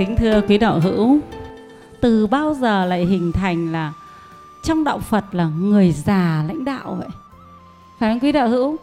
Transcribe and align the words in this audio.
Kính 0.00 0.16
thưa 0.16 0.42
quý 0.48 0.58
đạo 0.58 0.80
hữu, 0.80 1.18
từ 2.00 2.26
bao 2.26 2.54
giờ 2.54 2.84
lại 2.84 3.04
hình 3.04 3.32
thành 3.32 3.72
là 3.72 3.92
trong 4.62 4.84
đạo 4.84 4.98
Phật 4.98 5.24
là 5.32 5.48
người 5.48 5.92
già 5.92 6.44
lãnh 6.48 6.64
đạo 6.64 6.94
vậy? 6.98 7.08
Phải 7.98 8.10
không 8.10 8.20
quý 8.20 8.32
đạo 8.32 8.48
hữu? 8.48 8.76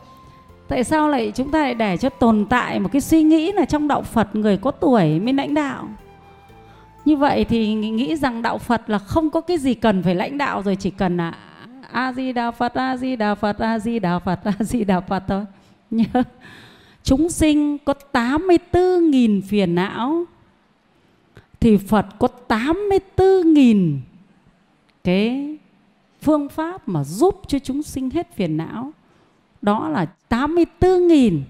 Tại 0.67 0.83
sao 0.83 1.09
lại 1.09 1.31
chúng 1.35 1.51
ta 1.51 1.59
lại 1.59 1.73
để 1.73 1.97
cho 1.97 2.09
tồn 2.09 2.45
tại 2.49 2.79
một 2.79 2.89
cái 2.91 3.01
suy 3.01 3.23
nghĩ 3.23 3.51
là 3.51 3.65
trong 3.65 3.87
đạo 3.87 4.01
Phật 4.01 4.35
người 4.35 4.57
có 4.57 4.71
tuổi 4.71 5.19
mới 5.19 5.33
lãnh 5.33 5.53
đạo? 5.53 5.89
Như 7.05 7.17
vậy 7.17 7.45
thì 7.45 7.73
nghĩ 7.73 8.15
rằng 8.15 8.41
đạo 8.41 8.57
Phật 8.57 8.89
là 8.89 8.97
không 8.97 9.29
có 9.29 9.41
cái 9.41 9.57
gì 9.57 9.73
cần 9.73 10.03
phải 10.03 10.15
lãnh 10.15 10.37
đạo 10.37 10.61
rồi 10.61 10.75
chỉ 10.75 10.89
cần 10.89 11.17
là 11.17 11.33
A 11.91 12.13
Di 12.13 12.33
Đà 12.33 12.51
Phật, 12.51 12.73
A 12.73 12.97
Di 12.97 13.15
Đà 13.15 13.35
Phật, 13.35 13.57
A 13.59 13.79
Di 13.79 13.99
Đà 13.99 14.19
Phật, 14.19 14.39
A 14.43 14.53
Di 14.59 14.83
Đà 14.83 14.99
Phật 14.99 15.23
thôi. 15.27 15.45
Nhớ 15.91 16.23
chúng 17.03 17.29
sinh 17.29 17.77
có 17.77 17.93
84.000 18.13 19.41
phiền 19.49 19.75
não 19.75 20.25
thì 21.59 21.77
Phật 21.77 22.05
có 22.19 22.27
84.000 22.47 23.97
cái 25.03 25.57
phương 26.21 26.49
pháp 26.49 26.87
mà 26.87 27.03
giúp 27.03 27.41
cho 27.47 27.59
chúng 27.59 27.83
sinh 27.83 28.09
hết 28.09 28.35
phiền 28.35 28.57
não. 28.57 28.91
Đó 29.61 29.89
là 29.89 30.05
84.000 30.29 31.41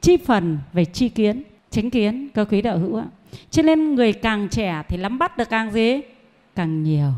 chi 0.00 0.16
phần 0.16 0.58
về 0.72 0.84
chi 0.84 1.08
kiến, 1.08 1.42
chánh 1.70 1.90
kiến 1.90 2.28
các 2.34 2.48
quý 2.50 2.62
đạo 2.62 2.78
hữu 2.78 2.96
ạ. 2.96 3.06
Cho 3.50 3.62
nên 3.62 3.94
người 3.94 4.12
càng 4.12 4.48
trẻ 4.48 4.82
thì 4.88 4.96
nắm 4.96 5.18
bắt 5.18 5.38
được 5.38 5.48
càng 5.50 5.72
gì? 5.72 6.00
Càng 6.54 6.82
nhiều. 6.82 7.12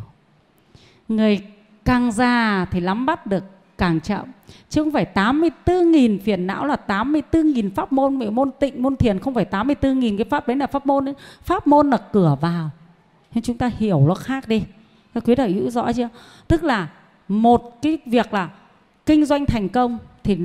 Người 1.08 1.40
càng 1.84 2.12
già 2.12 2.66
thì 2.70 2.80
nắm 2.80 3.06
bắt 3.06 3.26
được 3.26 3.44
càng 3.78 4.00
chậm. 4.00 4.24
Chứ 4.68 4.82
không 4.82 4.92
phải 4.92 5.06
84.000 5.14 6.18
phiền 6.18 6.46
não 6.46 6.66
là 6.66 6.76
84.000 6.86 7.70
pháp 7.74 7.92
môn 7.92 8.34
môn 8.34 8.50
tịnh, 8.58 8.82
môn 8.82 8.96
thiền 8.96 9.18
không 9.18 9.34
phải 9.34 9.46
84.000 9.50 10.16
cái 10.16 10.24
pháp 10.30 10.48
đấy 10.48 10.56
là 10.56 10.66
pháp 10.66 10.86
môn 10.86 11.04
đấy. 11.04 11.14
pháp 11.42 11.66
môn 11.66 11.90
là 11.90 11.96
cửa 12.12 12.36
vào. 12.40 12.70
Nên 13.34 13.44
chúng 13.44 13.56
ta 13.56 13.70
hiểu 13.78 14.04
nó 14.08 14.14
khác 14.14 14.48
đi. 14.48 14.62
Các 15.14 15.24
quý 15.26 15.34
đạo 15.34 15.48
hữu 15.48 15.70
rõ 15.70 15.92
chưa? 15.92 16.08
Tức 16.48 16.64
là 16.64 16.88
một 17.28 17.82
cái 17.82 17.98
việc 18.06 18.34
là 18.34 18.48
kinh 19.06 19.24
doanh 19.24 19.46
thành 19.46 19.68
công 19.68 19.98
thì 20.24 20.38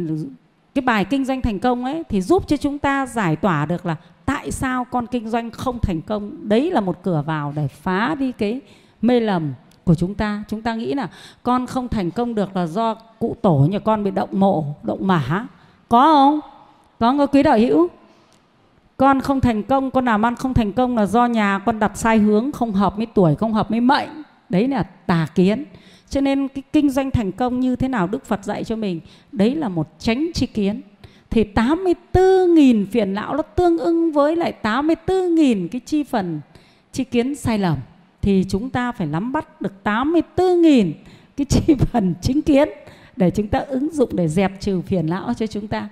cái 0.76 0.82
bài 0.82 1.06
kinh 1.06 1.26
doanh 1.26 1.42
thành 1.42 1.60
công 1.60 1.86
ấy 1.86 2.04
thì 2.10 2.22
giúp 2.22 2.48
cho 2.48 2.58
chúng 2.58 2.80
ta 2.80 3.06
giải 3.06 3.36
tỏa 3.36 3.66
được 3.66 3.86
là 3.86 3.96
tại 4.26 4.52
sao 4.52 4.86
con 4.86 5.08
kinh 5.08 5.30
doanh 5.30 5.52
không 5.52 5.80
thành 5.80 6.02
công. 6.02 6.50
Đấy 6.50 6.72
là 6.72 6.82
một 6.82 7.04
cửa 7.04 7.24
vào 7.26 7.54
để 7.56 7.68
phá 7.68 8.16
đi 8.20 8.32
cái 8.32 8.62
mê 9.02 9.20
lầm 9.20 9.54
của 9.84 9.96
chúng 9.96 10.16
ta. 10.16 10.44
Chúng 10.48 10.62
ta 10.62 10.76
nghĩ 10.76 10.94
là 10.94 11.08
con 11.44 11.68
không 11.68 11.88
thành 11.88 12.12
công 12.12 12.36
được 12.36 12.56
là 12.56 12.66
do 12.66 12.94
cụ 12.94 13.36
tổ 13.42 13.68
nhà 13.70 13.80
con 13.80 14.04
bị 14.04 14.12
động 14.12 14.30
mộ 14.32 14.66
động 14.84 15.08
mã 15.08 15.48
có 15.90 16.14
không? 16.14 16.40
Có 17.00 17.14
không 17.18 17.28
quý 17.32 17.44
đạo 17.44 17.58
hữu? 17.58 17.88
Con 18.98 19.22
không 19.22 19.42
thành 19.42 19.64
công, 19.64 19.92
con 19.92 20.06
làm 20.06 20.26
ăn 20.26 20.36
không 20.36 20.54
thành 20.54 20.74
công 20.74 20.98
là 20.98 21.06
do 21.06 21.26
nhà 21.26 21.60
con 21.66 21.80
đặt 21.80 21.98
sai 21.98 22.18
hướng, 22.18 22.52
không 22.52 22.72
hợp 22.72 22.98
với 22.98 23.06
tuổi, 23.06 23.36
không 23.36 23.54
hợp 23.54 23.70
với 23.70 23.82
mệnh. 23.82 24.10
Đấy 24.50 24.68
là 24.68 24.84
tà 24.84 25.28
kiến. 25.36 25.66
Cho 26.10 26.22
nên 26.22 26.48
cái 26.48 26.64
kinh 26.74 26.90
doanh 26.90 27.12
thành 27.12 27.32
công 27.32 27.60
như 27.60 27.76
thế 27.76 27.88
nào 27.88 28.08
Đức 28.08 28.26
Phật 28.26 28.44
dạy 28.44 28.64
cho 28.64 28.76
mình, 28.76 29.00
đấy 29.32 29.56
là 29.56 29.70
một 29.70 29.88
tránh 30.00 30.32
chi 30.34 30.46
kiến. 30.46 30.82
Thì 31.30 31.46
84.000 31.56 32.86
phiền 32.92 33.14
não 33.14 33.36
nó 33.36 33.42
tương 33.42 33.78
ưng 33.78 34.12
với 34.12 34.36
lại 34.36 34.54
84.000 34.64 35.68
cái 35.68 35.82
chi 35.86 36.04
phần 36.04 36.42
chi 36.92 37.04
kiến 37.04 37.36
sai 37.36 37.60
lầm 37.60 37.78
thì 38.24 38.46
chúng 38.50 38.70
ta 38.70 38.92
phải 38.92 39.08
nắm 39.08 39.32
bắt 39.32 39.62
được 39.62 39.74
84.000 39.84 40.92
cái 41.38 41.46
chi 41.46 41.76
phần 41.80 42.14
chính 42.22 42.42
kiến 42.42 42.70
để 43.16 43.32
chúng 43.32 43.48
ta 43.48 43.60
ứng 43.60 43.90
dụng 43.92 44.10
để 44.14 44.28
dẹp 44.28 44.60
trừ 44.60 44.82
phiền 44.82 45.06
não 45.10 45.34
cho 45.34 45.48
chúng 45.48 45.68
ta. 45.68 45.90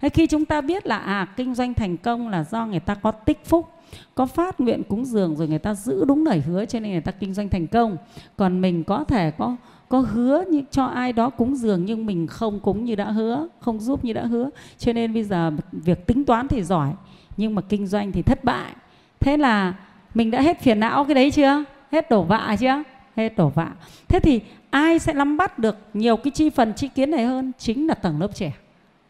Thế 0.00 0.08
khi 0.08 0.26
chúng 0.26 0.44
ta 0.44 0.60
biết 0.60 0.86
là 0.86 0.98
à 0.98 1.26
kinh 1.36 1.54
doanh 1.54 1.74
thành 1.74 1.96
công 1.96 2.28
là 2.28 2.44
do 2.44 2.66
người 2.66 2.80
ta 2.80 2.94
có 2.94 3.10
tích 3.10 3.44
phúc, 3.44 3.68
có 4.14 4.26
phát 4.26 4.60
nguyện 4.60 4.82
cúng 4.88 5.04
dường 5.04 5.36
rồi 5.36 5.48
người 5.48 5.58
ta 5.58 5.74
giữ 5.74 6.04
đúng 6.04 6.26
lời 6.26 6.40
hứa 6.40 6.64
cho 6.64 6.80
nên 6.80 6.92
người 6.92 7.00
ta 7.00 7.12
kinh 7.12 7.34
doanh 7.34 7.48
thành 7.48 7.66
công. 7.66 7.96
Còn 8.36 8.60
mình 8.60 8.84
có 8.84 9.04
thể 9.04 9.30
có 9.30 9.56
có 9.88 10.00
hứa 10.00 10.44
như 10.50 10.62
cho 10.70 10.84
ai 10.84 11.12
đó 11.12 11.30
cúng 11.30 11.56
dường 11.56 11.84
nhưng 11.84 12.06
mình 12.06 12.26
không 12.26 12.60
cúng 12.60 12.84
như 12.84 12.94
đã 12.94 13.10
hứa, 13.10 13.48
không 13.60 13.80
giúp 13.80 14.04
như 14.04 14.12
đã 14.12 14.26
hứa. 14.26 14.50
Cho 14.78 14.92
nên 14.92 15.14
bây 15.14 15.24
giờ 15.24 15.50
việc 15.72 16.06
tính 16.06 16.24
toán 16.24 16.48
thì 16.48 16.62
giỏi 16.62 16.92
nhưng 17.36 17.54
mà 17.54 17.62
kinh 17.62 17.86
doanh 17.86 18.12
thì 18.12 18.22
thất 18.22 18.44
bại. 18.44 18.72
Thế 19.20 19.36
là 19.36 19.74
mình 20.14 20.30
đã 20.30 20.40
hết 20.40 20.60
phiền 20.60 20.80
não 20.80 21.04
cái 21.04 21.14
đấy 21.14 21.30
chưa 21.30 21.64
hết 21.92 22.10
đổ 22.10 22.22
vạ 22.22 22.56
chưa? 22.60 22.82
Hết 23.16 23.36
đổ 23.36 23.48
vạ. 23.48 23.72
Thế 24.08 24.20
thì 24.20 24.40
ai 24.70 24.98
sẽ 24.98 25.12
nắm 25.12 25.36
bắt 25.36 25.58
được 25.58 25.76
nhiều 25.94 26.16
cái 26.16 26.30
chi 26.30 26.50
phần, 26.50 26.72
chi 26.74 26.88
kiến 26.88 27.10
này 27.10 27.24
hơn? 27.24 27.52
Chính 27.58 27.86
là 27.86 27.94
tầng 27.94 28.20
lớp 28.20 28.34
trẻ. 28.34 28.52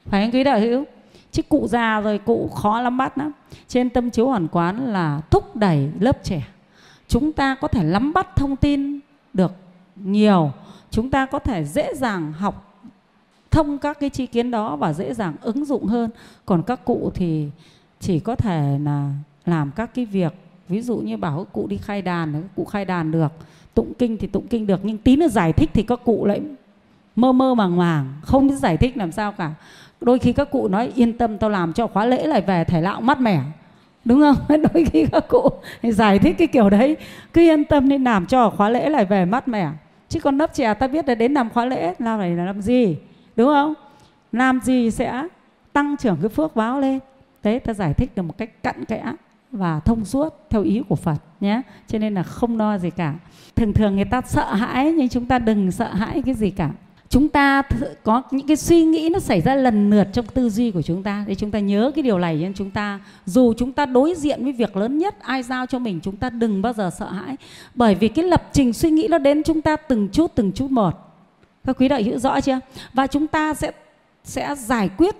Phải 0.06 0.22
anh 0.22 0.30
quý 0.30 0.44
đạo 0.44 0.60
hữu? 0.60 0.84
Chứ 1.32 1.42
cụ 1.42 1.66
già 1.68 2.00
rồi 2.00 2.18
cụ 2.18 2.48
khó 2.48 2.80
lắm 2.80 2.96
bắt 2.96 3.18
lắm. 3.18 3.32
Trên 3.68 3.90
tâm 3.90 4.10
chiếu 4.10 4.26
hoàn 4.26 4.48
quán 4.48 4.92
là 4.92 5.20
thúc 5.30 5.56
đẩy 5.56 5.90
lớp 6.00 6.24
trẻ. 6.24 6.42
Chúng 7.08 7.32
ta 7.32 7.54
có 7.54 7.68
thể 7.68 7.84
nắm 7.84 8.12
bắt 8.12 8.36
thông 8.36 8.56
tin 8.56 9.00
được 9.34 9.52
nhiều. 9.96 10.52
Chúng 10.90 11.10
ta 11.10 11.26
có 11.26 11.38
thể 11.38 11.64
dễ 11.64 11.94
dàng 11.94 12.32
học 12.32 12.84
thông 13.50 13.78
các 13.78 14.00
cái 14.00 14.10
chi 14.10 14.26
kiến 14.26 14.50
đó 14.50 14.76
và 14.76 14.92
dễ 14.92 15.14
dàng 15.14 15.34
ứng 15.40 15.64
dụng 15.64 15.86
hơn. 15.86 16.10
Còn 16.46 16.62
các 16.62 16.84
cụ 16.84 17.10
thì 17.14 17.48
chỉ 18.00 18.20
có 18.20 18.36
thể 18.36 18.78
là 18.78 19.12
làm 19.44 19.70
các 19.76 19.94
cái 19.94 20.04
việc 20.04 20.32
ví 20.68 20.82
dụ 20.82 20.96
như 20.96 21.16
bảo 21.16 21.38
các 21.38 21.52
cụ 21.52 21.66
đi 21.66 21.76
khai 21.76 22.02
đàn 22.02 22.32
các 22.32 22.48
cụ 22.56 22.64
khai 22.64 22.84
đàn 22.84 23.10
được. 23.10 23.32
Tụng 23.74 23.92
kinh 23.98 24.18
thì 24.18 24.26
tụng 24.26 24.46
kinh 24.46 24.66
được, 24.66 24.80
nhưng 24.82 24.98
tí 24.98 25.16
nữa 25.16 25.28
giải 25.28 25.52
thích 25.52 25.70
thì 25.74 25.82
các 25.82 26.00
cụ 26.04 26.24
lại 26.24 26.40
mơ 27.16 27.32
mơ 27.32 27.54
màng 27.54 27.76
màng, 27.76 28.12
không 28.22 28.48
biết 28.48 28.54
giải 28.54 28.76
thích 28.76 28.96
làm 28.96 29.12
sao 29.12 29.32
cả. 29.32 29.54
Đôi 30.00 30.18
khi 30.18 30.32
các 30.32 30.50
cụ 30.50 30.68
nói, 30.68 30.92
yên 30.94 31.18
tâm, 31.18 31.38
tao 31.38 31.50
làm 31.50 31.72
cho 31.72 31.86
khóa 31.86 32.04
lễ 32.04 32.26
lại 32.26 32.40
về 32.40 32.64
thể 32.64 32.80
lạo 32.80 33.00
mát 33.00 33.20
mẻ. 33.20 33.40
Đúng 34.04 34.20
không? 34.20 34.36
Đôi 34.74 34.84
khi 34.84 35.06
các 35.12 35.28
cụ 35.28 35.48
giải 35.82 36.18
thích 36.18 36.34
cái 36.38 36.46
kiểu 36.46 36.70
đấy. 36.70 36.96
Cứ 37.32 37.40
yên 37.40 37.64
tâm 37.64 37.88
nên 37.88 38.04
làm 38.04 38.26
cho 38.26 38.50
khóa 38.50 38.68
lễ 38.68 38.88
lại 38.88 39.04
về 39.04 39.24
mát 39.24 39.48
mẻ. 39.48 39.70
Chứ 40.08 40.20
con 40.20 40.38
lớp 40.38 40.54
trẻ 40.54 40.74
ta 40.74 40.86
biết 40.86 41.08
là 41.08 41.14
đến 41.14 41.32
làm 41.32 41.50
khóa 41.50 41.64
lễ, 41.64 41.94
làm 41.98 42.18
này 42.18 42.36
là 42.36 42.44
làm 42.44 42.62
gì? 42.62 42.96
Đúng 43.36 43.48
không? 43.48 43.74
Làm 44.32 44.60
gì 44.60 44.90
sẽ 44.90 45.28
tăng 45.72 45.96
trưởng 45.96 46.16
cái 46.20 46.28
phước 46.28 46.56
báo 46.56 46.80
lên? 46.80 46.98
Thế 47.42 47.58
ta 47.58 47.72
giải 47.72 47.94
thích 47.94 48.10
được 48.16 48.22
một 48.22 48.38
cách 48.38 48.62
cặn 48.62 48.84
kẽ 48.84 49.02
và 49.52 49.80
thông 49.80 50.04
suốt 50.04 50.28
theo 50.50 50.62
ý 50.62 50.82
của 50.88 50.96
Phật 50.96 51.16
nhé. 51.40 51.62
Cho 51.88 51.98
nên 51.98 52.14
là 52.14 52.22
không 52.22 52.58
lo 52.58 52.78
gì 52.78 52.90
cả. 52.90 53.14
Thường 53.56 53.72
thường 53.72 53.96
người 53.96 54.04
ta 54.04 54.20
sợ 54.26 54.54
hãi 54.54 54.92
nhưng 54.92 55.08
chúng 55.08 55.26
ta 55.26 55.38
đừng 55.38 55.72
sợ 55.72 55.88
hãi 55.88 56.22
cái 56.26 56.34
gì 56.34 56.50
cả. 56.50 56.70
Chúng 57.08 57.28
ta 57.28 57.62
có 58.02 58.22
những 58.30 58.46
cái 58.46 58.56
suy 58.56 58.84
nghĩ 58.84 59.08
nó 59.12 59.18
xảy 59.18 59.40
ra 59.40 59.54
lần 59.54 59.90
lượt 59.90 60.08
trong 60.12 60.26
tư 60.26 60.50
duy 60.50 60.70
của 60.70 60.82
chúng 60.82 61.02
ta 61.02 61.24
để 61.28 61.34
chúng 61.34 61.50
ta 61.50 61.58
nhớ 61.58 61.90
cái 61.94 62.02
điều 62.02 62.18
này 62.18 62.36
nên 62.36 62.54
chúng 62.54 62.70
ta, 62.70 63.00
dù 63.26 63.52
chúng 63.56 63.72
ta 63.72 63.86
đối 63.86 64.14
diện 64.14 64.44
với 64.44 64.52
việc 64.52 64.76
lớn 64.76 64.98
nhất, 64.98 65.20
ai 65.20 65.42
giao 65.42 65.66
cho 65.66 65.78
mình, 65.78 66.00
chúng 66.02 66.16
ta 66.16 66.30
đừng 66.30 66.62
bao 66.62 66.72
giờ 66.72 66.90
sợ 66.98 67.10
hãi 67.10 67.36
bởi 67.74 67.94
vì 67.94 68.08
cái 68.08 68.24
lập 68.24 68.42
trình 68.52 68.72
suy 68.72 68.90
nghĩ 68.90 69.08
nó 69.10 69.18
đến 69.18 69.42
chúng 69.42 69.62
ta 69.62 69.76
từng 69.76 70.08
chút 70.08 70.32
từng 70.34 70.52
chút 70.52 70.70
một 70.70 71.12
các 71.66 71.76
quý 71.78 71.88
đạo 71.88 72.00
hữu 72.04 72.18
rõ 72.18 72.40
chưa 72.40 72.60
và 72.94 73.06
chúng 73.06 73.26
ta 73.26 73.54
sẽ 73.54 73.72
sẽ 74.24 74.54
giải 74.54 74.88
quyết 74.96 75.16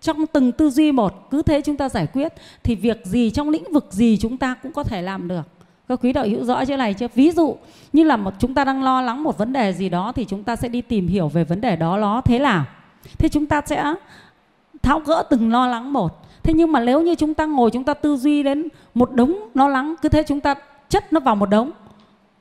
trong 0.00 0.26
từng 0.26 0.52
tư 0.52 0.70
duy 0.70 0.92
một 0.92 1.30
cứ 1.30 1.42
thế 1.42 1.60
chúng 1.60 1.76
ta 1.76 1.88
giải 1.88 2.06
quyết 2.06 2.32
thì 2.62 2.74
việc 2.74 3.00
gì 3.04 3.30
trong 3.30 3.48
lĩnh 3.48 3.72
vực 3.72 3.86
gì 3.90 4.18
chúng 4.20 4.36
ta 4.36 4.54
cũng 4.62 4.72
có 4.72 4.82
thể 4.82 5.02
làm 5.02 5.28
được 5.28 5.42
các 5.88 6.00
quý 6.02 6.12
đạo 6.12 6.24
hữu 6.24 6.44
rõ 6.44 6.64
chỗ 6.64 6.76
này 6.76 6.94
chưa 6.94 7.08
ví 7.14 7.30
dụ 7.30 7.56
như 7.92 8.04
là 8.04 8.16
một 8.16 8.34
chúng 8.38 8.54
ta 8.54 8.64
đang 8.64 8.82
lo 8.82 9.02
lắng 9.02 9.22
một 9.22 9.38
vấn 9.38 9.52
đề 9.52 9.72
gì 9.72 9.88
đó 9.88 10.12
thì 10.12 10.24
chúng 10.24 10.44
ta 10.44 10.56
sẽ 10.56 10.68
đi 10.68 10.80
tìm 10.80 11.08
hiểu 11.08 11.28
về 11.28 11.44
vấn 11.44 11.60
đề 11.60 11.76
đó 11.76 11.98
nó 11.98 12.20
thế 12.20 12.38
nào 12.38 12.64
thế 13.18 13.28
chúng 13.28 13.46
ta 13.46 13.62
sẽ 13.66 13.94
tháo 14.82 15.00
gỡ 15.00 15.22
từng 15.30 15.52
lo 15.52 15.66
lắng 15.66 15.92
một 15.92 16.22
thế 16.42 16.52
nhưng 16.54 16.72
mà 16.72 16.80
nếu 16.80 17.02
như 17.02 17.14
chúng 17.14 17.34
ta 17.34 17.46
ngồi 17.46 17.70
chúng 17.70 17.84
ta 17.84 17.94
tư 17.94 18.16
duy 18.16 18.42
đến 18.42 18.68
một 18.94 19.12
đống 19.12 19.48
lo 19.54 19.68
lắng 19.68 19.94
cứ 20.02 20.08
thế 20.08 20.22
chúng 20.22 20.40
ta 20.40 20.54
chất 20.88 21.12
nó 21.12 21.20
vào 21.20 21.36
một 21.36 21.50
đống 21.50 21.70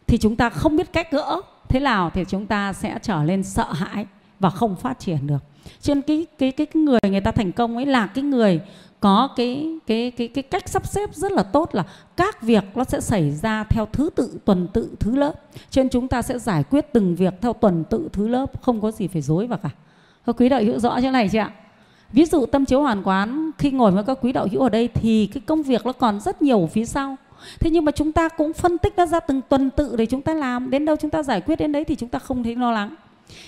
thì 0.07 0.17
chúng 0.17 0.35
ta 0.35 0.49
không 0.49 0.75
biết 0.77 0.93
cách 0.93 1.11
gỡ 1.11 1.41
thế 1.69 1.79
nào 1.79 2.11
thì 2.13 2.25
chúng 2.27 2.45
ta 2.45 2.73
sẽ 2.73 2.99
trở 3.01 3.23
lên 3.23 3.43
sợ 3.43 3.73
hãi 3.73 4.05
và 4.39 4.49
không 4.49 4.75
phát 4.75 4.99
triển 4.99 5.27
được 5.27 5.43
cho 5.81 5.93
nên 5.93 6.01
cái 6.01 6.25
cái 6.37 6.51
cái 6.51 6.67
người 6.73 6.99
người 7.09 7.21
ta 7.21 7.31
thành 7.31 7.51
công 7.51 7.75
ấy 7.75 7.85
là 7.85 8.07
cái 8.07 8.23
người 8.23 8.61
có 8.99 9.29
cái 9.35 9.79
cái 9.87 10.11
cái 10.11 10.27
cái 10.27 10.43
cách 10.43 10.69
sắp 10.69 10.87
xếp 10.87 11.15
rất 11.15 11.31
là 11.31 11.43
tốt 11.43 11.75
là 11.75 11.83
các 12.17 12.41
việc 12.41 12.63
nó 12.75 12.83
sẽ 12.83 13.01
xảy 13.01 13.31
ra 13.31 13.63
theo 13.63 13.85
thứ 13.85 14.09
tự, 14.15 14.39
tuần 14.45 14.67
tự, 14.73 14.89
thứ 14.99 15.15
lớp. 15.15 15.33
Cho 15.69 15.83
nên 15.83 15.89
chúng 15.89 16.07
ta 16.07 16.21
sẽ 16.21 16.39
giải 16.39 16.63
quyết 16.63 16.93
từng 16.93 17.15
việc 17.15 17.33
theo 17.41 17.53
tuần 17.53 17.83
tự, 17.83 18.09
thứ 18.13 18.27
lớp, 18.27 18.61
không 18.61 18.81
có 18.81 18.91
gì 18.91 19.07
phải 19.07 19.21
dối 19.21 19.47
vào 19.47 19.59
cả. 19.63 19.69
Các 20.25 20.35
quý 20.39 20.49
đạo 20.49 20.61
hữu 20.63 20.79
rõ 20.79 21.01
chỗ 21.01 21.11
này 21.11 21.29
chưa 21.29 21.39
ạ? 21.39 21.51
Ví 22.11 22.25
dụ 22.25 22.45
tâm 22.45 22.65
chiếu 22.65 22.81
hoàn 22.81 23.03
quán, 23.03 23.51
khi 23.57 23.71
ngồi 23.71 23.91
với 23.91 24.03
các 24.03 24.17
quý 24.21 24.31
đạo 24.31 24.47
hữu 24.51 24.61
ở 24.61 24.69
đây 24.69 24.87
thì 24.87 25.29
cái 25.33 25.41
công 25.45 25.63
việc 25.63 25.85
nó 25.85 25.91
còn 25.91 26.19
rất 26.19 26.41
nhiều 26.41 26.61
ở 26.61 26.67
phía 26.67 26.85
sau. 26.85 27.15
Thế 27.59 27.69
nhưng 27.69 27.85
mà 27.85 27.91
chúng 27.91 28.11
ta 28.11 28.29
cũng 28.29 28.53
phân 28.53 28.77
tích 28.77 28.93
nó 28.97 29.05
ra 29.05 29.19
từng 29.19 29.41
tuần 29.49 29.69
tự 29.69 29.95
để 29.95 30.05
chúng 30.05 30.21
ta 30.21 30.33
làm. 30.33 30.69
Đến 30.69 30.85
đâu 30.85 30.95
chúng 30.95 31.11
ta 31.11 31.23
giải 31.23 31.41
quyết 31.41 31.55
đến 31.59 31.71
đấy 31.71 31.83
thì 31.83 31.95
chúng 31.95 32.09
ta 32.09 32.19
không 32.19 32.43
thấy 32.43 32.55
lo 32.55 32.71
lắng 32.71 32.95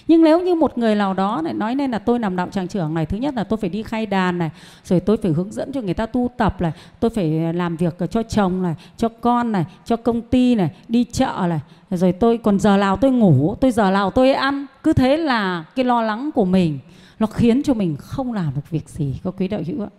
nhưng 0.07 0.23
nếu 0.23 0.41
như 0.41 0.55
một 0.55 0.77
người 0.77 0.95
nào 0.95 1.13
đó 1.13 1.41
lại 1.41 1.53
nói 1.53 1.75
nên 1.75 1.91
là 1.91 1.99
tôi 1.99 2.19
làm 2.19 2.35
đạo 2.35 2.47
tràng 2.51 2.67
trưởng 2.67 2.93
này, 2.93 3.05
thứ 3.05 3.17
nhất 3.17 3.33
là 3.35 3.43
tôi 3.43 3.57
phải 3.57 3.69
đi 3.69 3.83
khai 3.83 4.05
đàn 4.05 4.37
này, 4.37 4.49
rồi 4.83 4.99
tôi 4.99 5.17
phải 5.17 5.31
hướng 5.31 5.51
dẫn 5.51 5.71
cho 5.71 5.81
người 5.81 5.93
ta 5.93 6.05
tu 6.05 6.31
tập 6.37 6.61
này, 6.61 6.71
tôi 6.99 7.09
phải 7.09 7.53
làm 7.53 7.75
việc 7.75 7.95
cho 8.11 8.23
chồng 8.23 8.61
này, 8.61 8.75
cho 8.97 9.09
con 9.09 9.51
này, 9.51 9.65
cho 9.85 9.95
công 9.95 10.21
ty 10.21 10.55
này, 10.55 10.69
đi 10.87 11.03
chợ 11.03 11.45
này, 11.49 11.59
rồi 11.91 12.11
tôi, 12.11 12.37
còn 12.37 12.59
giờ 12.59 12.77
nào 12.77 12.97
tôi 12.97 13.11
ngủ, 13.11 13.55
tôi 13.61 13.71
giờ 13.71 13.91
nào 13.91 14.11
tôi 14.11 14.33
ăn. 14.33 14.65
Cứ 14.83 14.93
thế 14.93 15.17
là 15.17 15.65
cái 15.75 15.85
lo 15.85 16.01
lắng 16.01 16.29
của 16.35 16.45
mình, 16.45 16.79
nó 17.19 17.27
khiến 17.27 17.63
cho 17.63 17.73
mình 17.73 17.95
không 17.99 18.33
làm 18.33 18.51
được 18.55 18.69
việc 18.69 18.89
gì, 18.89 19.19
có 19.23 19.31
quý 19.31 19.47
đạo 19.47 19.61
hữu 19.67 19.83
ạ. 19.83 19.89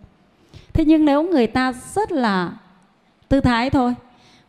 Thế 0.72 0.84
nhưng 0.84 1.04
nếu 1.04 1.22
người 1.22 1.46
ta 1.46 1.72
rất 1.94 2.12
là 2.12 2.52
tư 3.28 3.40
thái 3.40 3.70
thôi, 3.70 3.94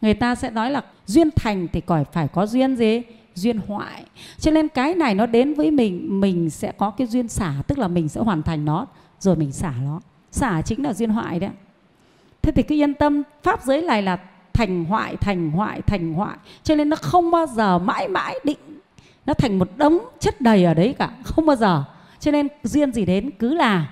người 0.01 0.13
ta 0.13 0.35
sẽ 0.35 0.49
nói 0.49 0.71
là 0.71 0.81
duyên 1.05 1.29
thành 1.35 1.67
thì 1.73 1.81
còn 1.81 2.03
phải 2.11 2.27
có 2.27 2.45
duyên 2.45 2.75
gì? 2.75 3.01
Duyên 3.35 3.59
hoại. 3.67 4.05
Cho 4.39 4.51
nên 4.51 4.67
cái 4.67 4.95
này 4.95 5.15
nó 5.15 5.25
đến 5.25 5.53
với 5.53 5.71
mình 5.71 6.19
mình 6.21 6.49
sẽ 6.49 6.71
có 6.71 6.89
cái 6.89 7.07
duyên 7.07 7.27
xả, 7.27 7.53
tức 7.67 7.77
là 7.77 7.87
mình 7.87 8.09
sẽ 8.09 8.21
hoàn 8.21 8.43
thành 8.43 8.65
nó, 8.65 8.85
rồi 9.19 9.35
mình 9.35 9.51
xả 9.51 9.73
nó. 9.83 9.99
Xả 10.31 10.61
chính 10.61 10.83
là 10.83 10.93
duyên 10.93 11.09
hoại 11.09 11.39
đấy 11.39 11.49
thế 12.41 12.51
thì 12.51 12.63
cứ 12.63 12.75
yên 12.75 12.93
tâm, 12.93 13.23
pháp 13.43 13.63
giới 13.63 13.81
này 13.81 14.03
là 14.03 14.17
thành 14.53 14.85
hoại 14.85 15.15
thành 15.15 15.51
hoại 15.51 15.81
thành 15.81 16.13
hoại. 16.13 16.37
Cho 16.63 16.75
nên 16.75 16.89
nó 16.89 16.95
không 16.95 17.31
bao 17.31 17.45
giờ 17.47 17.79
mãi 17.79 18.07
mãi 18.07 18.39
định, 18.43 18.57
nó 19.25 19.33
thành 19.33 19.59
một 19.59 19.69
đống 19.77 19.99
chất 20.19 20.41
đầy 20.41 20.63
ở 20.63 20.73
đấy 20.73 20.95
cả, 20.99 21.09
không 21.23 21.45
bao 21.45 21.55
giờ. 21.55 21.83
Cho 22.19 22.31
nên 22.31 22.47
duyên 22.63 22.93
gì 22.93 23.05
đến, 23.05 23.29
cứ 23.39 23.53
là 23.53 23.87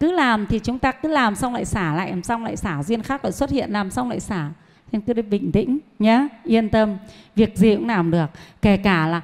cứ 0.00 0.10
làm 0.10 0.46
thì 0.46 0.58
chúng 0.58 0.78
ta 0.78 0.92
cứ 0.92 1.08
làm 1.08 1.34
xong 1.34 1.54
lại 1.54 1.64
xả 1.64 1.94
lại, 1.94 2.10
làm 2.10 2.22
xong 2.22 2.44
lại 2.44 2.56
xả, 2.56 2.82
duyên 2.82 3.02
khác 3.02 3.24
lại 3.24 3.32
xuất 3.32 3.50
hiện, 3.50 3.70
làm 3.70 3.90
xong 3.90 4.10
lại 4.10 4.20
xả 4.20 4.50
nên 4.94 5.02
cứ 5.02 5.22
bình 5.22 5.52
tĩnh 5.52 5.78
nhé 5.98 6.28
yên 6.44 6.68
tâm. 6.68 6.96
Việc 7.36 7.56
gì 7.56 7.76
cũng 7.76 7.88
làm 7.88 8.10
được. 8.10 8.26
Kể 8.62 8.76
cả 8.76 9.06
là 9.06 9.20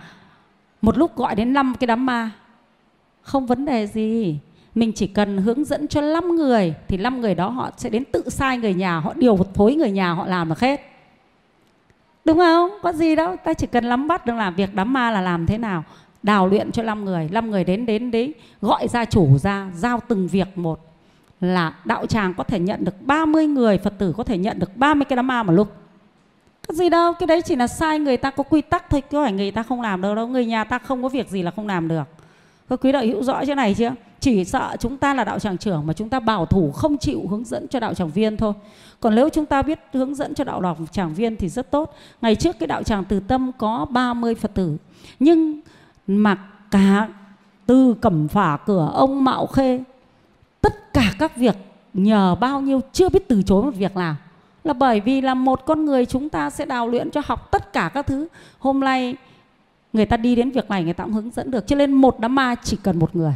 một 0.82 0.98
lúc 0.98 1.16
gọi 1.16 1.34
đến 1.34 1.52
năm 1.52 1.74
cái 1.80 1.86
đám 1.86 2.06
ma, 2.06 2.30
không 3.22 3.46
vấn 3.46 3.64
đề 3.64 3.86
gì. 3.86 4.38
Mình 4.74 4.92
chỉ 4.92 5.06
cần 5.06 5.38
hướng 5.38 5.64
dẫn 5.64 5.88
cho 5.88 6.00
5 6.00 6.36
người, 6.36 6.74
thì 6.88 6.96
5 6.96 7.20
người 7.20 7.34
đó 7.34 7.48
họ 7.48 7.70
sẽ 7.76 7.90
đến 7.90 8.04
tự 8.04 8.22
sai 8.28 8.58
người 8.58 8.74
nhà, 8.74 8.98
họ 9.00 9.14
điều 9.16 9.36
phối 9.36 9.74
người 9.74 9.90
nhà 9.90 10.12
họ 10.12 10.26
làm 10.26 10.48
được 10.48 10.60
hết. 10.60 10.80
Đúng 12.24 12.38
không? 12.38 12.70
Có 12.82 12.92
gì 12.92 13.16
đâu, 13.16 13.36
ta 13.44 13.54
chỉ 13.54 13.66
cần 13.66 13.88
nắm 13.88 14.08
bắt 14.08 14.26
được 14.26 14.34
làm 14.34 14.54
việc 14.54 14.74
đám 14.74 14.92
ma 14.92 15.10
là 15.10 15.20
làm 15.20 15.46
thế 15.46 15.58
nào. 15.58 15.84
Đào 16.22 16.46
luyện 16.46 16.72
cho 16.72 16.82
5 16.82 17.04
người 17.04 17.28
5 17.32 17.50
người 17.50 17.64
đến 17.64 17.86
đến 17.86 18.10
đấy, 18.10 18.34
gọi 18.60 18.88
gia 18.88 19.04
chủ 19.04 19.38
ra, 19.38 19.70
giao 19.74 20.00
từng 20.08 20.28
việc 20.28 20.58
một 20.58 20.89
là 21.40 21.74
đạo 21.84 22.06
tràng 22.06 22.34
có 22.34 22.44
thể 22.44 22.58
nhận 22.58 22.84
được 22.84 23.02
30 23.06 23.46
người, 23.46 23.78
Phật 23.78 23.98
tử 23.98 24.14
có 24.16 24.24
thể 24.24 24.38
nhận 24.38 24.58
được 24.58 24.76
30 24.76 25.04
cái 25.04 25.16
đám 25.16 25.26
ma 25.26 25.42
một 25.42 25.52
lúc. 25.52 25.72
Cái 26.68 26.76
gì 26.76 26.88
đâu, 26.88 27.12
cái 27.12 27.26
đấy 27.26 27.42
chỉ 27.42 27.56
là 27.56 27.66
sai, 27.66 27.98
người 27.98 28.16
ta 28.16 28.30
có 28.30 28.42
quy 28.42 28.60
tắc 28.60 28.90
thôi 28.90 29.02
chứ 29.10 29.22
phải 29.22 29.32
người 29.32 29.50
ta 29.50 29.62
không 29.62 29.80
làm 29.80 30.02
được 30.02 30.14
đâu, 30.14 30.26
người 30.26 30.46
nhà 30.46 30.64
ta 30.64 30.78
không 30.78 31.02
có 31.02 31.08
việc 31.08 31.28
gì 31.28 31.42
là 31.42 31.50
không 31.50 31.66
làm 31.66 31.88
được. 31.88 32.04
Các 32.68 32.80
quý 32.82 32.92
đạo 32.92 33.02
hữu 33.02 33.22
rõ 33.22 33.44
chỗ 33.44 33.54
này 33.54 33.74
chưa? 33.74 33.90
Chỉ 34.20 34.44
sợ 34.44 34.76
chúng 34.80 34.96
ta 34.96 35.14
là 35.14 35.24
đạo 35.24 35.38
tràng 35.38 35.58
trưởng 35.58 35.86
mà 35.86 35.92
chúng 35.92 36.08
ta 36.08 36.20
bảo 36.20 36.46
thủ 36.46 36.72
không 36.72 36.98
chịu 36.98 37.26
hướng 37.30 37.44
dẫn 37.44 37.68
cho 37.68 37.80
đạo 37.80 37.94
tràng 37.94 38.10
viên 38.10 38.36
thôi. 38.36 38.52
Còn 39.00 39.14
nếu 39.14 39.28
chúng 39.28 39.46
ta 39.46 39.62
biết 39.62 39.80
hướng 39.92 40.14
dẫn 40.14 40.34
cho 40.34 40.44
đạo 40.44 40.76
tràng 40.92 41.14
viên 41.14 41.36
thì 41.36 41.48
rất 41.48 41.70
tốt. 41.70 41.94
Ngày 42.22 42.34
trước 42.34 42.58
cái 42.58 42.66
đạo 42.66 42.82
tràng 42.82 43.04
từ 43.04 43.20
tâm 43.20 43.50
có 43.58 43.86
30 43.90 44.34
phật 44.34 44.54
tử. 44.54 44.76
Nhưng 45.18 45.60
mà 46.06 46.36
cả 46.70 47.08
từ 47.66 47.94
cẩm 48.00 48.28
phả, 48.28 48.58
cửa 48.66 48.90
ông 48.94 49.24
mạo 49.24 49.46
khê 49.46 49.80
tất 50.60 50.92
cả 50.92 51.12
các 51.18 51.36
việc 51.36 51.56
nhờ 51.94 52.34
bao 52.34 52.60
nhiêu 52.60 52.80
chưa 52.92 53.08
biết 53.08 53.28
từ 53.28 53.42
chối 53.42 53.62
một 53.62 53.74
việc 53.74 53.96
nào. 53.96 54.14
Là 54.64 54.72
bởi 54.72 55.00
vì 55.00 55.20
là 55.20 55.34
một 55.34 55.66
con 55.66 55.84
người 55.84 56.06
chúng 56.06 56.28
ta 56.28 56.50
sẽ 56.50 56.66
đào 56.66 56.88
luyện 56.88 57.10
cho 57.10 57.20
học 57.24 57.50
tất 57.50 57.72
cả 57.72 57.90
các 57.94 58.06
thứ. 58.06 58.28
Hôm 58.58 58.80
nay 58.80 59.16
người 59.92 60.06
ta 60.06 60.16
đi 60.16 60.34
đến 60.34 60.50
việc 60.50 60.70
này, 60.70 60.84
người 60.84 60.92
ta 60.92 61.04
cũng 61.04 61.12
hướng 61.12 61.30
dẫn 61.30 61.50
được. 61.50 61.66
Cho 61.66 61.76
nên 61.76 61.92
một 61.92 62.20
đám 62.20 62.34
ma 62.34 62.54
chỉ 62.62 62.78
cần 62.82 62.98
một 62.98 63.16
người. 63.16 63.34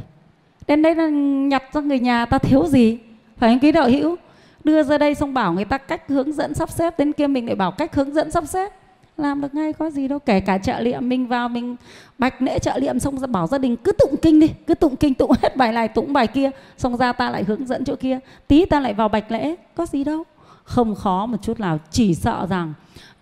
Đến 0.66 0.82
đây 0.82 0.94
là 0.94 1.08
nhặt 1.48 1.62
cho 1.74 1.80
người 1.80 2.00
nhà 2.00 2.26
ta 2.26 2.38
thiếu 2.38 2.66
gì? 2.66 2.98
Phải 3.36 3.48
anh 3.48 3.58
quý 3.60 3.72
đạo 3.72 3.88
hữu? 3.88 4.16
Đưa 4.64 4.82
ra 4.82 4.98
đây 4.98 5.14
xong 5.14 5.34
bảo 5.34 5.52
người 5.52 5.64
ta 5.64 5.78
cách 5.78 6.08
hướng 6.08 6.32
dẫn 6.32 6.54
sắp 6.54 6.70
xếp 6.70 6.98
đến 6.98 7.12
kia 7.12 7.26
mình 7.26 7.46
lại 7.46 7.54
bảo 7.54 7.70
cách 7.70 7.94
hướng 7.94 8.14
dẫn 8.14 8.30
sắp 8.30 8.44
xếp 8.46 8.72
làm 9.16 9.40
được 9.40 9.54
ngay, 9.54 9.72
có 9.72 9.90
gì 9.90 10.08
đâu. 10.08 10.18
Kể 10.18 10.40
cả 10.40 10.58
trợ 10.58 10.80
liệm 10.80 11.08
mình 11.08 11.26
vào, 11.26 11.48
mình 11.48 11.76
bạch 12.18 12.42
lễ 12.42 12.58
trợ 12.58 12.78
liệm 12.78 12.98
xong 12.98 13.18
ra 13.18 13.26
bảo 13.26 13.46
gia 13.46 13.58
đình, 13.58 13.76
cứ 13.76 13.92
tụng 13.92 14.14
kinh 14.22 14.40
đi, 14.40 14.48
cứ 14.66 14.74
tụng 14.74 14.96
kinh, 14.96 15.14
tụng 15.14 15.30
hết 15.42 15.56
bài 15.56 15.72
này, 15.72 15.88
tụng 15.88 16.12
bài 16.12 16.26
kia. 16.26 16.50
Xong 16.78 16.96
ra 16.96 17.12
ta 17.12 17.30
lại 17.30 17.44
hướng 17.44 17.66
dẫn 17.66 17.84
chỗ 17.84 17.96
kia. 17.96 18.18
Tí 18.46 18.64
ta 18.64 18.80
lại 18.80 18.94
vào 18.94 19.08
bạch 19.08 19.30
lễ, 19.30 19.54
có 19.74 19.86
gì 19.86 20.04
đâu. 20.04 20.22
Không 20.64 20.94
khó 20.94 21.26
một 21.26 21.36
chút 21.42 21.60
nào, 21.60 21.78
chỉ 21.90 22.14
sợ 22.14 22.46
rằng 22.50 22.72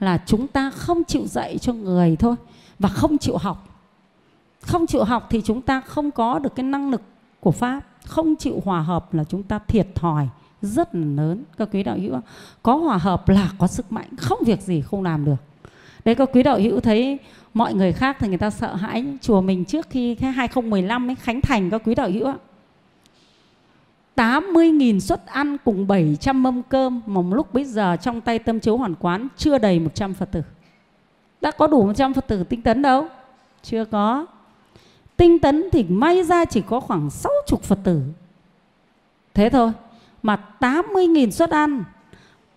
là 0.01 0.19
chúng 0.27 0.47
ta 0.47 0.71
không 0.71 1.05
chịu 1.05 1.27
dạy 1.27 1.59
cho 1.59 1.73
người 1.73 2.17
thôi 2.17 2.35
và 2.79 2.89
không 2.89 3.19
chịu 3.19 3.37
học. 3.37 3.69
Không 4.61 4.87
chịu 4.87 5.05
học 5.05 5.27
thì 5.31 5.43
chúng 5.45 5.63
ta 5.63 5.81
không 5.81 6.11
có 6.11 6.39
được 6.39 6.55
cái 6.55 6.65
năng 6.65 6.91
lực 6.91 7.03
của 7.41 7.51
pháp. 7.51 7.81
Không 8.05 8.37
chịu 8.37 8.63
hòa 8.65 8.81
hợp 8.81 9.15
là 9.15 9.25
chúng 9.25 9.43
ta 9.43 9.59
thiệt 9.59 9.87
thòi, 9.95 10.29
rất 10.63 10.95
là 10.95 11.07
lớn. 11.07 11.45
Các 11.59 11.69
quý 11.73 11.83
đạo 11.83 11.97
hữu 12.01 12.21
có 12.63 12.77
hòa 12.77 12.99
hợp 12.99 13.29
là 13.29 13.51
có 13.59 13.67
sức 13.67 13.93
mạnh. 13.93 14.09
Không 14.17 14.39
việc 14.47 14.61
gì 14.61 14.81
không 14.81 15.03
làm 15.03 15.25
được 15.25 15.37
đấy 16.05 16.15
các 16.15 16.29
quý 16.33 16.43
đạo 16.43 16.59
hữu 16.59 16.81
thấy 16.81 17.19
mọi 17.55 17.75
người 17.75 17.93
khác 17.93 18.17
thì 18.21 18.29
người 18.29 18.39
ta 18.39 18.51
sợ 18.51 18.75
hãi 18.75 19.05
chùa 19.21 19.41
mình 19.41 19.65
trước 19.65 19.91
khi 19.91 20.15
cái 20.15 20.33
2015 20.33 21.11
ấy, 21.11 21.15
khánh 21.15 21.41
thành 21.41 21.71
các 21.71 21.83
quý 21.85 21.95
đạo 21.95 22.11
hữu 22.11 22.27
ạ 22.27 22.37
80.000 24.17 25.01
suất 25.01 25.27
ăn 25.27 25.57
cùng 25.65 25.87
700 25.87 26.43
mâm 26.43 26.63
cơm 26.63 27.03
mà 27.07 27.21
một 27.21 27.35
lúc 27.35 27.55
bây 27.55 27.65
giờ 27.65 27.97
trong 27.97 28.21
tay 28.21 28.39
tâm 28.39 28.61
chiếu 28.61 28.77
hoàn 28.77 28.95
quán 28.95 29.29
chưa 29.37 29.59
đầy 29.59 29.81
100 29.81 30.15
Phật 30.15 30.33
tử. 30.33 30.43
Đã 31.41 31.51
có 31.51 31.67
đủ 31.67 31.87
100 31.87 32.15
Phật 32.15 32.27
tử 32.27 32.45
tinh 32.45 32.63
tấn 32.63 32.83
đâu? 32.83 33.07
Chưa 33.63 33.85
có. 33.85 34.27
Tinh 35.17 35.39
tấn 35.39 35.69
thì 35.73 35.85
may 35.85 36.25
ra 36.25 36.45
chỉ 36.45 36.63
có 36.69 36.81
khoảng 36.81 37.11
60 37.11 37.61
Phật 37.63 37.79
tử. 37.85 38.01
Thế 39.35 39.49
thôi. 39.49 39.73
Mà 40.23 40.45
80.000 40.61 41.31
suất 41.31 41.51
ăn 41.51 41.85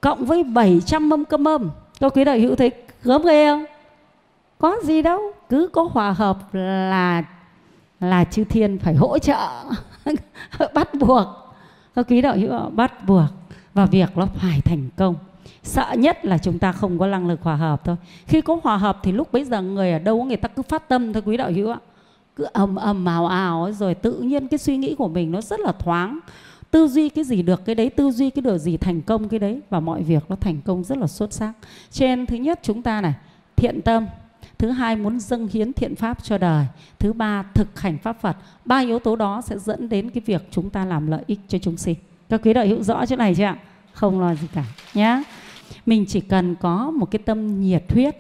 cộng 0.02 0.26
với 0.26 0.44
700 0.44 1.10
mâm 1.10 1.26
cơm 1.26 1.44
mâm. 1.44 1.72
Các 2.00 2.14
quý 2.16 2.24
đại 2.24 2.40
hữu 2.40 2.56
thấy 2.56 2.72
gớm 3.06 3.26
ghê 3.26 3.50
không? 3.50 3.66
Có 4.58 4.78
gì 4.84 5.02
đâu. 5.02 5.22
Cứ 5.50 5.70
có 5.74 5.90
hòa 5.92 6.12
hợp 6.12 6.54
là 6.54 7.24
là 8.00 8.24
chư 8.24 8.44
thiên 8.44 8.80
phải 8.80 8.96
hỗ 8.96 9.20
trợ, 9.20 9.50
bắt 10.74 10.94
buộc. 10.94 11.28
Các 11.96 12.06
quý 12.10 12.22
đạo 12.22 12.36
hữu 12.36 12.70
bắt 12.70 13.08
buộc. 13.08 13.26
Và 13.74 13.86
việc 13.86 14.18
nó 14.18 14.28
phải 14.36 14.62
thành 14.66 14.90
công. 14.98 15.16
Sợ 15.64 15.94
nhất 15.98 16.26
là 16.26 16.38
chúng 16.38 16.60
ta 16.60 16.72
không 16.72 17.00
có 17.00 17.08
năng 17.08 17.28
lực 17.28 17.40
hòa 17.44 17.56
hợp 17.56 17.86
thôi. 17.86 17.96
Khi 18.28 18.42
có 18.42 18.60
hòa 18.64 18.78
hợp 18.78 19.00
thì 19.04 19.12
lúc 19.12 19.32
bấy 19.32 19.44
giờ 19.44 19.62
người 19.62 19.92
ở 19.92 20.00
đâu, 20.00 20.24
người 20.24 20.38
ta 20.38 20.48
cứ 20.48 20.62
phát 20.62 20.90
tâm 20.90 21.14
thôi, 21.14 21.24
quý 21.26 21.38
đạo 21.38 21.52
hữu 21.52 21.72
ạ. 21.72 21.78
Cứ 22.36 22.44
ầm 22.54 22.76
ầm 22.76 23.06
ào 23.06 23.28
ào 23.28 23.72
rồi 23.72 23.96
tự 23.96 24.14
nhiên 24.14 24.48
cái 24.48 24.58
suy 24.58 24.78
nghĩ 24.78 24.96
của 24.96 25.08
mình 25.08 25.32
nó 25.32 25.42
rất 25.42 25.60
là 25.60 25.72
thoáng 25.72 26.20
tư 26.76 26.88
duy 26.88 27.10
cái 27.10 27.24
gì 27.24 27.42
được, 27.42 27.66
cái 27.66 27.76
đấy, 27.76 27.90
tư 27.90 28.12
duy 28.12 28.30
cái 28.30 28.42
điều 28.42 28.58
gì 28.58 28.78
thành 28.78 29.02
công 29.02 29.30
cái 29.30 29.40
đấy, 29.40 29.62
và 29.70 29.80
mọi 29.80 30.04
việc 30.04 30.24
nó 30.30 30.36
thành 30.36 30.62
công 30.62 30.84
rất 30.84 30.98
là 30.98 31.08
xuất 31.08 31.34
sắc. 31.34 31.54
Trên 31.92 32.26
thứ 32.26 32.36
nhất 32.36 32.60
chúng 32.64 32.82
ta 32.82 33.02
này, 33.02 33.14
thiện 33.56 33.82
tâm. 33.82 34.08
Thứ 34.58 34.70
hai 34.70 34.96
muốn 34.96 35.20
dâng 35.20 35.48
hiến 35.48 35.74
thiện 35.74 35.96
pháp 35.96 36.24
cho 36.24 36.38
đời. 36.38 36.66
Thứ 37.00 37.14
ba, 37.14 37.44
thực 37.54 37.80
hành 37.80 37.98
pháp 37.98 38.22
phật. 38.22 38.38
Ba 38.66 38.80
yếu 38.80 39.00
tố 39.00 39.16
đó 39.16 39.42
sẽ 39.42 39.60
dẫn 39.60 39.90
đến 39.90 40.10
cái 40.10 40.22
việc 40.26 40.48
chúng 40.52 40.70
ta 40.70 40.86
làm 40.86 41.08
lợi 41.08 41.24
ích 41.28 41.40
cho 41.48 41.58
chúng 41.60 41.78
sinh. 41.78 41.96
Các 42.30 42.42
quý 42.44 42.54
đạo 42.54 42.66
hữu 42.66 42.84
rõ 42.84 43.06
chỗ 43.06 43.16
này 43.16 43.36
chưa 43.36 43.44
ạ? 43.44 43.58
Không 43.94 44.20
lo 44.20 44.36
gì 44.36 44.48
cả 44.54 44.66
nhé 44.94 45.24
mình 45.86 46.06
chỉ 46.08 46.20
cần 46.20 46.56
có 46.56 46.92
một 46.92 47.12
cái 47.12 47.20
tâm 47.26 47.62
nhiệt 47.62 47.84
huyết 47.94 48.18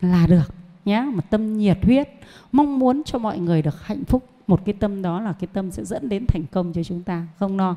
là 0.00 0.26
được 0.26 0.54
nhé 0.84 1.00
một 1.14 1.30
tâm 1.30 1.58
nhiệt 1.58 1.78
huyết, 1.82 2.08
mong 2.52 2.78
muốn 2.78 3.02
cho 3.04 3.18
mọi 3.18 3.38
người 3.38 3.62
được 3.62 3.86
hạnh 3.86 4.04
phúc. 4.04 4.28
Một 4.46 4.60
cái 4.64 4.74
tâm 4.80 5.02
đó 5.02 5.20
là 5.20 5.32
cái 5.32 5.48
tâm 5.52 5.70
sẽ 5.70 5.84
dẫn 5.84 6.08
đến 6.08 6.26
thành 6.26 6.44
công 6.52 6.72
cho 6.72 6.82
chúng 6.84 7.02
ta, 7.02 7.26
không 7.38 7.58
lo. 7.58 7.76